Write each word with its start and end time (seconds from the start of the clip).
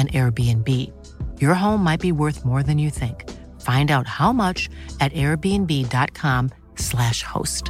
an 0.00 0.06
Airbnb. 0.18 0.68
Your 1.42 1.54
home 1.62 1.82
might 1.88 2.02
be 2.08 2.12
worth 2.22 2.40
more 2.50 2.62
than 2.68 2.78
you 2.84 2.90
think. 3.00 3.18
Find 3.70 3.88
out 3.96 4.06
how 4.18 4.32
much 4.44 4.60
at 5.04 5.10
airbnb.com/slash 5.24 7.18
host. 7.22 7.64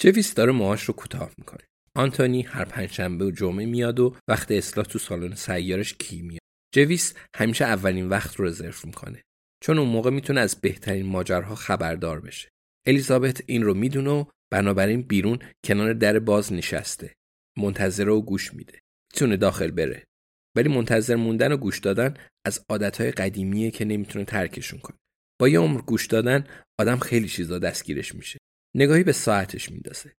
جویس 0.00 0.34
داره 0.34 0.52
موهاش 0.52 0.82
رو 0.82 0.94
کوتاه 0.94 1.30
می‌کنه. 1.38 1.60
آنتونی 1.96 2.42
هر 2.42 2.64
پنجشنبه 2.64 3.24
و 3.24 3.30
جمعه 3.30 3.66
میاد 3.66 4.00
و 4.00 4.16
وقت 4.28 4.50
اصلاح 4.50 4.86
تو 4.86 4.98
سالن 4.98 5.34
سیارش 5.34 5.94
کی 5.94 6.22
میاد. 6.22 6.40
جویس 6.74 7.14
همیشه 7.36 7.64
اولین 7.64 8.08
وقت 8.08 8.36
رو 8.36 8.44
رزرو 8.44 8.72
می‌کنه. 8.84 9.22
چون 9.62 9.78
اون 9.78 9.88
موقع 9.88 10.10
می‌تونه 10.10 10.40
از 10.40 10.60
بهترین 10.60 11.06
ماجرها 11.06 11.54
خبردار 11.54 12.20
بشه. 12.20 12.48
الیزابت 12.86 13.42
این 13.46 13.62
رو 13.62 13.74
می‌دونه 13.74 14.10
و 14.10 14.24
بنابراین 14.52 15.02
بیرون 15.02 15.38
کنار 15.64 15.92
در 15.92 16.18
باز 16.18 16.52
نشسته. 16.52 17.14
منتظر 17.58 18.08
و 18.08 18.22
گوش 18.22 18.54
میده. 18.54 18.80
می‌تونه 19.12 19.36
داخل 19.36 19.70
بره. 19.70 20.04
ولی 20.56 20.68
منتظر 20.68 21.16
موندن 21.16 21.52
و 21.52 21.56
گوش 21.56 21.78
دادن 21.78 22.14
از 22.46 22.64
عادتهای 22.68 23.10
قدیمیه 23.10 23.70
که 23.70 23.84
نمی‌تونه 23.84 24.24
ترکشون 24.24 24.80
کنه. 24.80 24.96
با 25.40 25.48
یه 25.48 25.58
عمر 25.58 25.80
گوش 25.80 26.06
دادن 26.06 26.46
آدم 26.80 26.98
خیلی 26.98 27.28
چیزا 27.28 27.58
دستگیرش 27.58 28.14
میشه. 28.14 28.38
نگاهی 28.76 29.04
به 29.04 29.12
ساعتش 29.12 29.70
میندازه. 29.70 30.12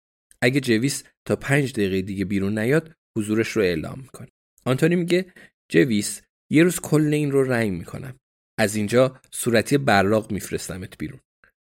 اگه 0.42 0.60
جویس 0.60 1.04
تا 1.24 1.36
پنج 1.36 1.72
دقیقه 1.72 2.02
دیگه 2.02 2.24
بیرون 2.24 2.58
نیاد 2.58 2.92
حضورش 3.18 3.48
رو 3.48 3.62
اعلام 3.62 4.00
می‌کنه. 4.00 4.28
آنتونی 4.66 4.96
میگه 4.96 5.32
جویس 5.68 6.22
یه 6.50 6.62
روز 6.62 6.80
کل 6.80 7.14
این 7.14 7.30
رو 7.30 7.42
رنگ 7.42 7.72
می‌کنم. 7.72 8.18
از 8.58 8.76
اینجا 8.76 9.20
صورتی 9.32 9.78
براق 9.78 10.32
میفرستمت 10.32 10.98
بیرون. 10.98 11.20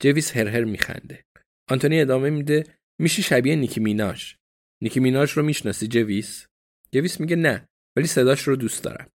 جویس 0.02 0.38
هرهر 0.38 0.64
میخنده. 0.64 1.24
آنتونی 1.70 2.02
ادامه 2.02 2.30
میده 2.30 2.64
میشی 3.02 3.24
شبیه 3.24 3.56
نیکی 3.56 3.80
میناش 3.80 4.37
نیکی 4.82 5.00
میناش 5.00 5.32
رو 5.32 5.44
می‌شناسی 5.44 5.88
جویس؟ 5.88 6.48
جویس 6.94 7.20
میگه 7.20 7.36
نه 7.36 7.68
ولی 7.96 8.08
صداش 8.08 8.42
رو 8.42 8.56
دوست 8.56 8.84
دارم. 8.84 9.10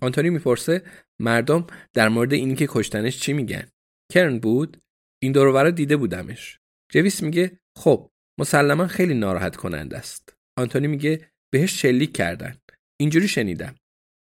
آنتونی 0.00 0.30
می‌پرسه 0.30 0.82
مردم 1.20 1.66
در 1.94 2.08
مورد 2.08 2.32
اینی 2.32 2.54
که 2.54 2.66
کشتنش 2.70 3.20
چی 3.20 3.32
میگن؟ 3.32 3.68
کرن 4.12 4.38
بود؟ 4.38 4.76
این 5.22 5.32
دور 5.32 5.70
دیده 5.70 5.96
بودمش. 5.96 6.58
جویس 6.92 7.22
میگه 7.22 7.58
خب 7.78 8.10
مسلما 8.40 8.86
خیلی 8.86 9.14
ناراحت 9.14 9.56
کننده 9.56 9.98
است. 9.98 10.36
آنتونی 10.58 10.86
میگه 10.86 11.30
بهش 11.52 11.82
شلیک 11.82 12.16
کردن. 12.16 12.56
اینجوری 13.00 13.28
شنیدم. 13.28 13.74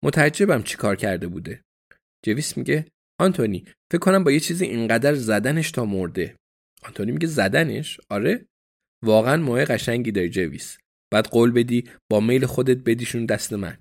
متعجبم 0.04 0.64
چی 0.64 0.78
کار 0.78 0.96
کرده 0.96 1.28
بوده. 1.28 1.64
جویس 2.26 2.58
میگه 2.58 2.86
آنتونی 3.20 3.66
فکر 3.92 4.00
کنم 4.00 4.24
با 4.24 4.32
یه 4.32 4.40
چیزی 4.40 4.66
اینقدر 4.66 5.16
زدنش 5.16 5.72
تا 5.72 5.86
مرده. 5.86 6.36
آنتونی 6.84 7.12
میگه 7.12 7.28
زدنش؟ 7.28 8.00
آره. 8.10 8.46
واقعا 9.04 9.38
موه 9.38 9.66
قشنگی 9.66 10.12
داری 10.12 10.30
جویس. 10.30 10.78
بعد 11.14 11.28
قول 11.28 11.52
بدی 11.52 11.90
با 12.12 12.20
میل 12.20 12.46
خودت 12.46 12.78
بدیشون 12.78 13.26
دست 13.26 13.54
من. 13.54 13.78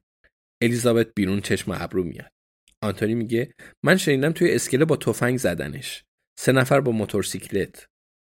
الیزابت 0.62 1.14
بیرون 1.14 1.40
چشم 1.40 1.72
ابرو 1.74 2.04
میاد. 2.04 2.30
آنتونی 2.82 3.14
میگه 3.14 3.54
من 3.84 3.96
شنیدم 3.96 4.32
توی 4.32 4.54
اسکله 4.54 4.84
با 4.84 4.96
تفنگ 4.96 5.38
زدنش. 5.38 6.04
سه 6.38 6.52
نفر 6.52 6.80
با 6.80 6.92
موتورسیکلت. 6.92 7.86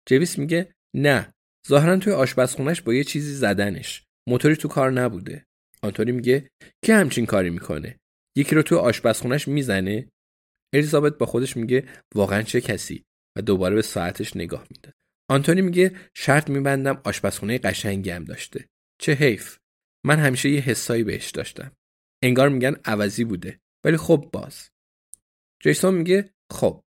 جویس 0.09 0.38
میگه 0.38 0.75
نه 0.97 1.32
ظاهرا 1.69 1.97
توی 1.97 2.12
آشپزخونش 2.12 2.82
با 2.82 2.94
یه 2.94 3.04
چیزی 3.04 3.34
زدنش. 3.34 4.04
موتوری 4.28 4.56
تو 4.56 4.69
کار 4.69 4.91
نبوده. 4.91 5.44
آنتونی 5.82 6.12
میگه 6.12 6.48
که 6.84 6.94
همچین 6.94 7.26
کاری 7.26 7.50
می‌کنه؟ 7.50 7.98
یکی 8.36 8.54
رو 8.54 8.62
توی 8.62 8.78
آشپزخونش 8.78 9.48
می‌زنه؟ 9.48 10.09
الیزابت 10.75 11.19
با 11.19 11.26
خودش 11.26 11.56
میگه 11.56 11.88
واقعا 12.15 12.42
چه 12.42 12.60
کسی؟ 12.60 13.04
و 13.36 13.42
دوباره 13.42 13.75
به 13.75 13.82
ساعتش 13.82 14.36
نگاه 14.36 14.66
میده. 14.71 14.92
آنتونی 15.31 15.62
میگه 15.62 15.97
شرط 16.16 16.50
میبندم 16.50 17.00
آشپزخونه 17.04 17.59
قشنگی 17.59 18.10
هم 18.10 18.25
داشته. 18.25 18.69
چه 19.04 19.12
حیف. 19.12 19.59
من 20.06 20.19
همیشه 20.19 20.50
یه 20.50 20.60
حسایی 20.60 21.04
بهش 21.04 21.31
داشتم. 21.31 21.76
انگار 22.22 22.48
میگن 22.48 22.76
عوضی 22.84 23.25
بوده. 23.25 23.60
ولی 23.84 23.97
خب 23.97 24.31
باز. 24.32 24.70
جیسون 25.62 25.94
میگه 25.94 26.34
خب 26.53 26.84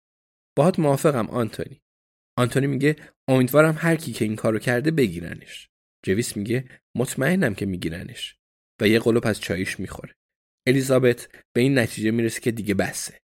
باهات 0.56 0.80
موافقم 0.80 1.28
آنتونی. 1.30 1.82
آنتونی 2.38 2.68
میگه 2.68 2.96
امیدوارم 3.28 3.76
هر 3.78 3.96
کی 3.96 4.12
که 4.12 4.26
این 4.26 4.36
کارو 4.36 4.60
کرده 4.60 4.92
بگیرنش. 4.92 5.70
جویس 6.06 6.38
میگه 6.38 6.82
مطمئنم 6.96 7.56
که 7.56 7.66
میگیرنش 7.66 8.36
و 8.82 8.88
یه 8.88 9.00
قلوب 9.00 9.28
از 9.28 9.42
چایش 9.42 9.80
می‌خوره. 9.80 10.16
الیزابت 10.68 11.30
به 11.54 11.62
این 11.62 11.80
نتیجه 11.80 12.12
می‌رسه 12.12 12.42
که 12.42 12.52
دیگه 12.52 12.74
بسه. 12.74 13.20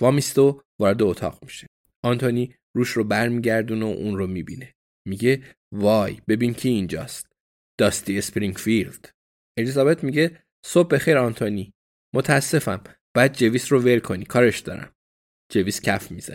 وامیستو 0.00 0.62
وارد 0.80 1.02
اتاق 1.02 1.44
میشه. 1.44 1.66
آنتونی 2.04 2.54
روش 2.76 2.90
رو 2.90 3.04
برمیگردونه 3.04 3.84
و 3.84 3.88
اون 3.88 4.16
رو 4.18 4.26
می‌بینه. 4.26 4.74
میگه 5.08 5.56
وای 5.72 6.20
ببین 6.28 6.54
کی 6.54 6.68
اینجاست. 6.68 7.27
داستی 7.78 8.18
اسپرینگفیلد. 8.18 9.10
الیزابت 9.58 10.04
میگه 10.04 10.42
صبح 10.66 10.88
بخیر 10.88 11.18
آنتونی. 11.18 11.72
متاسفم. 12.14 12.84
بعد 13.16 13.36
جویس 13.36 13.72
رو 13.72 13.80
ول 13.80 13.98
کنی. 13.98 14.24
کارش 14.24 14.60
دارم. 14.60 14.92
جویس 15.52 15.80
کف 15.80 16.10
میزه. 16.10 16.34